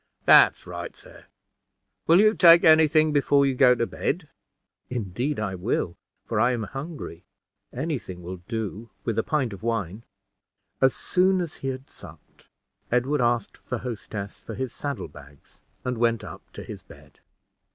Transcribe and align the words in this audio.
"That's 0.25 0.65
right, 0.65 0.95
sir. 0.95 1.25
Will 2.07 2.19
you 2.19 2.33
take 2.33 2.63
any 2.63 2.87
thing 2.87 3.11
before 3.13 3.45
you 3.45 3.53
go 3.53 3.75
to 3.75 3.85
bed?" 3.85 4.27
"Indeed 4.89 5.39
I 5.39 5.53
will, 5.53 5.95
for 6.25 6.39
I 6.39 6.53
am 6.53 6.63
hungry; 6.63 7.23
any 7.71 7.99
thing 7.99 8.23
will 8.23 8.37
do, 8.47 8.89
with 9.05 9.19
a 9.19 9.23
pint 9.23 9.53
of 9.53 9.61
wine." 9.61 10.01
As 10.81 10.95
soon 10.95 11.39
as 11.39 11.57
he 11.57 11.67
had 11.67 11.87
supped, 11.87 12.47
Edward 12.91 13.21
asked 13.21 13.63
the 13.67 13.77
hostess 13.85 14.41
for 14.41 14.55
his 14.55 14.73
saddle 14.73 15.07
bags, 15.07 15.61
and 15.85 15.99
went 15.99 16.23
up 16.23 16.41
to 16.53 16.63
his 16.63 16.81
bed. 16.81 17.19